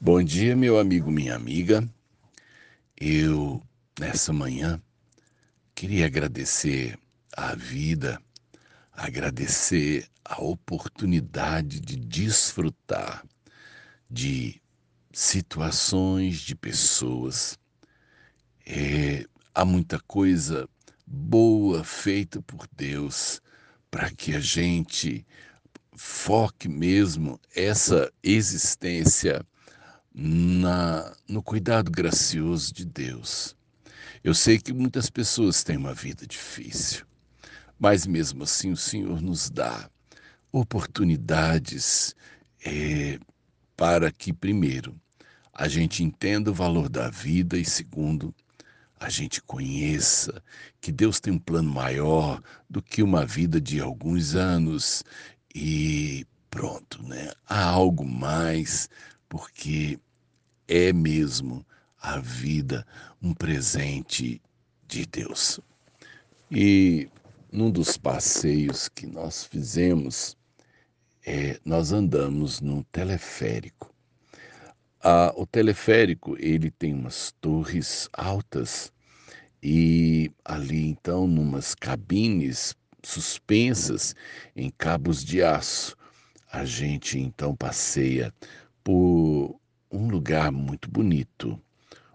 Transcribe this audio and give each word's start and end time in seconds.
Bom 0.00 0.22
dia, 0.22 0.54
meu 0.54 0.78
amigo, 0.78 1.10
minha 1.10 1.34
amiga. 1.34 1.82
Eu, 2.96 3.60
nessa 3.98 4.32
manhã, 4.32 4.80
queria 5.74 6.06
agradecer 6.06 6.96
a 7.36 7.56
vida, 7.56 8.22
agradecer 8.92 10.06
a 10.24 10.40
oportunidade 10.40 11.80
de 11.80 11.96
desfrutar 11.96 13.26
de 14.08 14.62
situações, 15.12 16.42
de 16.42 16.54
pessoas. 16.54 17.58
É, 18.64 19.26
há 19.52 19.64
muita 19.64 19.98
coisa 19.98 20.68
boa 21.04 21.82
feita 21.82 22.40
por 22.42 22.68
Deus 22.76 23.42
para 23.90 24.12
que 24.12 24.32
a 24.36 24.40
gente 24.40 25.26
foque 25.96 26.68
mesmo 26.68 27.40
essa 27.52 28.12
existência 28.22 29.44
na, 30.20 31.14
no 31.28 31.40
cuidado 31.40 31.92
gracioso 31.92 32.74
de 32.74 32.84
Deus. 32.84 33.56
Eu 34.24 34.34
sei 34.34 34.58
que 34.58 34.72
muitas 34.72 35.08
pessoas 35.08 35.62
têm 35.62 35.76
uma 35.76 35.94
vida 35.94 36.26
difícil, 36.26 37.06
mas 37.78 38.04
mesmo 38.04 38.42
assim 38.42 38.72
o 38.72 38.76
Senhor 38.76 39.20
nos 39.20 39.48
dá 39.48 39.88
oportunidades 40.50 42.16
é, 42.66 43.20
para 43.76 44.10
que, 44.10 44.32
primeiro, 44.32 45.00
a 45.54 45.68
gente 45.68 46.02
entenda 46.02 46.50
o 46.50 46.54
valor 46.54 46.88
da 46.88 47.08
vida 47.08 47.56
e, 47.56 47.64
segundo, 47.64 48.34
a 48.98 49.08
gente 49.08 49.40
conheça 49.40 50.42
que 50.80 50.90
Deus 50.90 51.20
tem 51.20 51.32
um 51.32 51.38
plano 51.38 51.72
maior 51.72 52.42
do 52.68 52.82
que 52.82 53.04
uma 53.04 53.24
vida 53.24 53.60
de 53.60 53.80
alguns 53.80 54.34
anos 54.34 55.04
e 55.54 56.26
pronto, 56.50 57.00
né? 57.04 57.30
Há 57.46 57.62
algo 57.62 58.04
mais, 58.04 58.88
porque 59.28 60.00
é 60.68 60.92
mesmo 60.92 61.66
a 62.00 62.18
vida 62.20 62.86
um 63.20 63.32
presente 63.32 64.40
de 64.86 65.06
Deus. 65.06 65.58
E 66.50 67.08
num 67.50 67.70
dos 67.70 67.96
passeios 67.96 68.88
que 68.88 69.06
nós 69.06 69.44
fizemos, 69.44 70.36
é, 71.26 71.58
nós 71.64 71.92
andamos 71.92 72.60
num 72.60 72.82
teleférico. 72.84 73.92
Ah, 75.02 75.32
o 75.36 75.46
teleférico 75.46 76.36
ele 76.38 76.70
tem 76.70 76.92
umas 76.92 77.32
torres 77.40 78.08
altas 78.12 78.92
e 79.62 80.30
ali 80.44 80.88
então 80.88 81.26
numas 81.26 81.74
cabines 81.74 82.76
suspensas 83.02 84.14
em 84.54 84.70
cabos 84.70 85.24
de 85.24 85.42
aço. 85.42 85.96
A 86.50 86.64
gente 86.64 87.18
então 87.18 87.54
passeia 87.54 88.32
por 88.82 89.60
um 89.90 90.08
lugar 90.08 90.50
muito 90.52 90.90
bonito, 90.90 91.60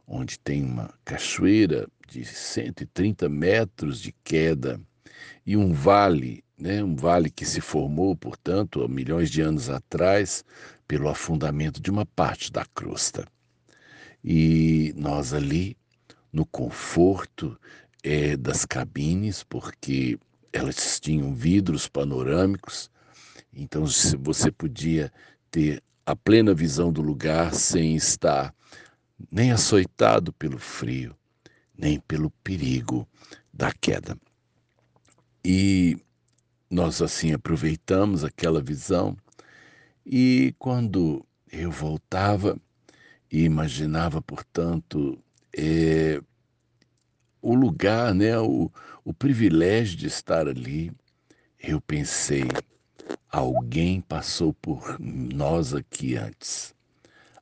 onde 0.07 0.37
tem 0.39 0.63
uma 0.63 0.93
cachoeira 1.03 1.87
de 2.07 2.23
130 2.25 3.27
metros 3.29 3.99
de 3.99 4.13
queda 4.23 4.79
e 5.45 5.57
um 5.57 5.73
vale, 5.73 6.43
né, 6.57 6.83
um 6.83 6.95
vale 6.95 7.29
que 7.29 7.45
se 7.45 7.61
formou, 7.61 8.15
portanto, 8.15 8.83
há 8.83 8.87
milhões 8.87 9.29
de 9.29 9.41
anos 9.41 9.69
atrás, 9.69 10.43
pelo 10.87 11.09
afundamento 11.09 11.81
de 11.81 11.89
uma 11.89 12.05
parte 12.05 12.51
da 12.51 12.65
crosta. 12.65 13.25
E 14.23 14.93
nós 14.95 15.33
ali, 15.33 15.75
no 16.31 16.45
conforto 16.45 17.59
é, 18.03 18.37
das 18.37 18.65
cabines, 18.65 19.43
porque 19.43 20.17
elas 20.51 20.99
tinham 20.99 21.33
vidros 21.33 21.87
panorâmicos, 21.87 22.89
então 23.51 23.85
você 24.19 24.51
podia 24.51 25.11
ter 25.49 25.81
a 26.05 26.15
plena 26.15 26.53
visão 26.53 26.91
do 26.91 27.01
lugar 27.01 27.53
sem 27.53 27.95
estar 27.95 28.53
nem 29.31 29.51
açoitado 29.51 30.33
pelo 30.33 30.59
frio, 30.59 31.15
nem 31.77 31.99
pelo 31.99 32.29
perigo 32.43 33.07
da 33.53 33.71
queda. 33.71 34.17
E 35.45 35.97
nós 36.69 37.01
assim 37.01 37.33
aproveitamos 37.33 38.23
aquela 38.23 38.61
visão 38.61 39.15
e 40.05 40.53
quando 40.59 41.25
eu 41.51 41.71
voltava 41.71 42.57
e 43.31 43.43
imaginava, 43.43 44.21
portanto, 44.21 45.17
é, 45.55 46.21
o 47.41 47.55
lugar, 47.55 48.13
né, 48.13 48.37
o, 48.39 48.71
o 49.03 49.13
privilégio 49.13 49.97
de 49.97 50.07
estar 50.07 50.47
ali, 50.47 50.91
eu 51.59 51.79
pensei, 51.79 52.43
alguém 53.33 53.99
passou 53.99 54.53
por 54.53 54.95
nós 54.99 55.73
aqui 55.73 56.15
antes. 56.15 56.75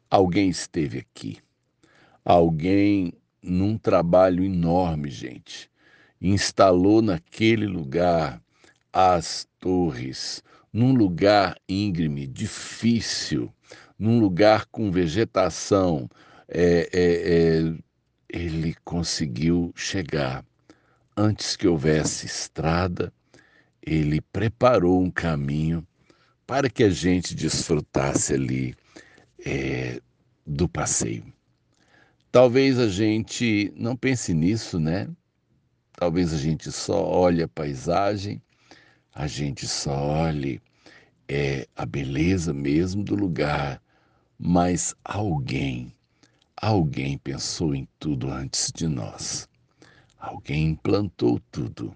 Alguém 0.10 0.50
esteve 0.50 1.00
aqui. 1.00 1.38
Alguém, 2.24 3.12
num 3.44 3.78
trabalho 3.78 4.42
enorme, 4.42 5.10
gente, 5.10 5.70
instalou 6.22 7.02
naquele 7.02 7.68
lugar 7.68 8.42
as 8.94 9.46
torres, 9.60 10.42
num 10.72 10.94
lugar 10.94 11.58
íngreme, 11.68 12.26
difícil, 12.26 13.54
num 14.00 14.18
lugar 14.18 14.68
com 14.68 14.90
vegetação. 14.90 16.10
É, 16.48 16.90
é, 16.94 17.68
é, 17.68 17.76
ele 18.30 18.76
conseguiu 18.86 19.74
chegar 19.76 20.46
antes 21.18 21.58
que 21.58 21.68
houvesse 21.68 22.28
estrada, 22.28 23.12
ele 23.82 24.22
preparou 24.22 25.02
um 25.02 25.10
caminho 25.10 25.86
para 26.46 26.70
que 26.70 26.84
a 26.84 26.90
gente 26.90 27.34
desfrutasse 27.34 28.34
ali 28.34 28.76
é, 29.46 30.02
do 30.46 30.68
passeio. 30.68 31.32
Talvez 32.32 32.78
a 32.80 32.88
gente 32.88 33.74
não 33.76 33.96
pense 33.96 34.34
nisso, 34.34 34.80
né? 34.80 35.10
Talvez 35.94 36.34
a 36.34 36.38
gente 36.38 36.72
só 36.72 37.06
olhe 37.06 37.44
a 37.44 37.48
paisagem, 37.48 38.42
a 39.14 39.28
gente 39.28 39.68
só 39.68 39.94
olhe 39.94 40.62
é, 41.28 41.68
a 41.76 41.86
beleza 41.86 42.54
mesmo 42.54 43.04
do 43.04 43.16
lugar, 43.16 43.82
mas 44.38 44.96
alguém, 45.04 45.94
alguém 46.58 47.18
pensou 47.18 47.76
em 47.76 47.88
tudo 48.00 48.30
antes 48.30 48.72
de 48.74 48.88
nós. 48.88 49.48
Alguém 50.18 50.70
implantou 50.70 51.40
tudo. 51.52 51.96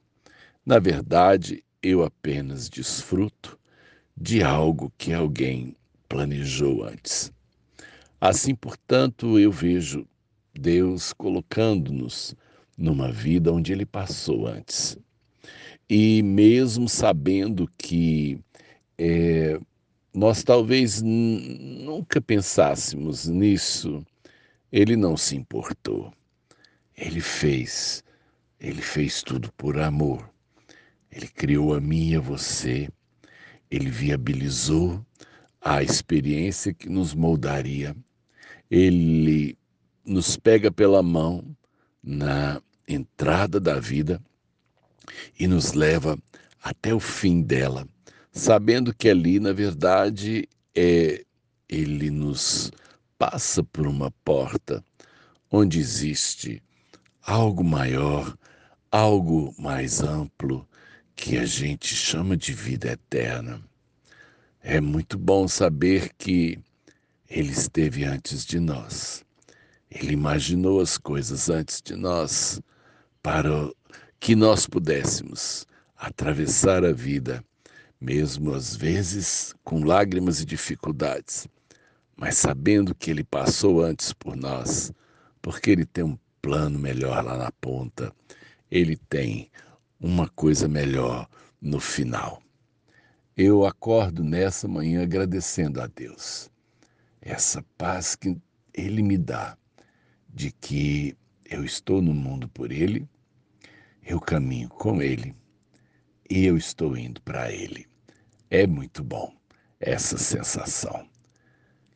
Na 0.65 0.79
verdade, 0.79 1.64
eu 1.85 2.03
apenas 2.03 2.67
desfruto 2.67 3.59
de 4.17 4.41
algo 4.41 4.91
que 4.97 5.13
alguém 5.13 5.75
planejou 6.09 6.83
antes. 6.83 7.31
Assim, 8.19 8.55
portanto, 8.55 9.37
eu 9.37 9.51
vejo 9.51 10.07
Deus 10.51 11.13
colocando-nos 11.13 12.35
numa 12.75 13.11
vida 13.11 13.53
onde 13.53 13.71
Ele 13.71 13.85
passou 13.85 14.47
antes. 14.47 14.97
E 15.87 16.23
mesmo 16.23 16.89
sabendo 16.89 17.69
que 17.77 18.39
é, 18.97 19.59
nós 20.11 20.43
talvez 20.43 21.03
nunca 21.03 22.19
pensássemos 22.19 23.27
nisso, 23.27 24.03
Ele 24.71 24.95
não 24.95 25.15
se 25.15 25.35
importou. 25.35 26.11
Ele 26.97 27.21
fez, 27.21 28.03
Ele 28.59 28.81
fez 28.81 29.21
tudo 29.21 29.53
por 29.53 29.77
amor. 29.77 30.33
Ele 31.15 31.29
criou 31.29 31.73
a 31.73 31.79
mim 31.79 32.09
e 32.09 32.15
a 32.17 32.19
você, 32.19 32.89
ele 33.71 33.89
viabilizou 33.89 35.01
a 35.61 35.81
experiência 35.81 36.73
que 36.73 36.89
nos 36.89 37.13
moldaria, 37.13 37.95
ele 38.69 39.57
nos 40.05 40.35
pega 40.35 40.69
pela 40.69 41.01
mão 41.01 41.55
na 42.03 42.61
entrada 42.85 43.61
da 43.61 43.79
vida 43.79 44.21
e 45.39 45.47
nos 45.47 45.71
leva 45.71 46.19
até 46.61 46.93
o 46.93 46.99
fim 46.99 47.41
dela, 47.41 47.87
sabendo 48.33 48.93
que 48.93 49.07
ali, 49.07 49.39
na 49.39 49.53
verdade, 49.53 50.49
é 50.75 51.23
ele 51.69 52.11
nos 52.11 52.71
passa 53.17 53.63
por 53.63 53.87
uma 53.87 54.11
porta 54.25 54.83
onde 55.49 55.79
existe 55.79 56.61
algo 57.25 57.63
maior, 57.63 58.37
algo 58.91 59.55
mais 59.57 60.01
amplo, 60.01 60.67
que 61.15 61.37
a 61.37 61.45
gente 61.45 61.95
chama 61.95 62.35
de 62.35 62.53
vida 62.53 62.91
eterna. 62.91 63.61
É 64.61 64.81
muito 64.81 65.17
bom 65.17 65.47
saber 65.47 66.11
que 66.17 66.59
Ele 67.29 67.51
esteve 67.51 68.03
antes 68.03 68.45
de 68.45 68.59
nós. 68.59 69.23
Ele 69.89 70.13
imaginou 70.13 70.81
as 70.81 70.97
coisas 70.97 71.49
antes 71.49 71.81
de 71.81 71.95
nós 71.95 72.61
para 73.23 73.71
que 74.19 74.35
nós 74.35 74.67
pudéssemos 74.67 75.65
atravessar 75.95 76.83
a 76.83 76.91
vida, 76.91 77.43
mesmo 77.99 78.53
às 78.53 78.75
vezes 78.75 79.53
com 79.63 79.83
lágrimas 79.83 80.41
e 80.41 80.45
dificuldades, 80.45 81.47
mas 82.15 82.37
sabendo 82.37 82.93
que 82.93 83.09
Ele 83.09 83.23
passou 83.23 83.81
antes 83.81 84.11
por 84.11 84.35
nós, 84.35 84.91
porque 85.41 85.71
Ele 85.71 85.85
tem 85.85 86.03
um 86.03 86.17
plano 86.41 86.77
melhor 86.77 87.23
lá 87.23 87.37
na 87.37 87.51
ponta. 87.51 88.13
Ele 88.69 88.97
tem 89.09 89.49
uma 89.99 90.27
coisa 90.29 90.67
melhor 90.67 91.27
no 91.61 91.79
final. 91.79 92.41
Eu 93.35 93.65
acordo 93.65 94.23
nessa 94.23 94.67
manhã 94.67 95.03
agradecendo 95.03 95.81
a 95.81 95.87
Deus. 95.87 96.49
essa 97.21 97.63
paz 97.75 98.15
que 98.15 98.37
Ele 98.73 99.01
me 99.01 99.17
dá, 99.17 99.57
de 100.29 100.51
que 100.51 101.17
eu 101.43 101.65
estou 101.65 101.99
no 102.01 102.13
mundo 102.13 102.47
por 102.47 102.71
Ele, 102.71 103.07
eu 104.03 104.19
caminho 104.19 104.69
com 104.69 105.01
Ele 105.01 105.35
e 106.29 106.45
eu 106.45 106.55
estou 106.55 106.95
indo 106.95 107.19
para 107.23 107.51
Ele. 107.51 107.87
É 108.49 108.67
muito 108.67 109.03
bom 109.03 109.35
essa 109.79 110.17
sensação. 110.17 111.09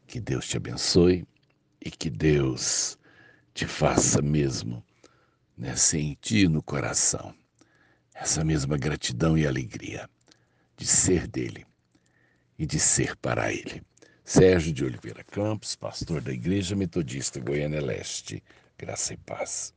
Que 0.08 0.20
Deus 0.20 0.48
te 0.48 0.58
abençoe 0.58 1.28
e 1.80 1.92
que 1.92 2.10
Deus 2.10 2.98
te 3.54 3.68
faça 3.68 4.20
mesmo 4.22 4.84
né, 5.56 5.76
sentir 5.76 6.50
no 6.50 6.64
coração 6.64 7.36
essa 8.20 8.44
mesma 8.44 8.78
gratidão 8.78 9.38
e 9.38 9.48
alegria 9.48 10.10
de 10.76 10.86
ser 10.86 11.26
dele 11.26 11.66
e 12.58 12.66
de 12.66 12.78
ser 12.78 13.16
para 13.16 13.52
ele. 13.52 13.82
Sérgio 14.24 14.74
de 14.74 14.84
Oliveira 14.84 15.24
Campos, 15.24 15.76
pastor 15.76 16.22
da 16.22 16.32
Igreja 16.32 16.76
Metodista 16.76 17.40
Goiânia 17.40 17.82
Leste. 17.82 18.44
Graça 18.78 19.14
e 19.14 19.18
paz. 19.18 19.74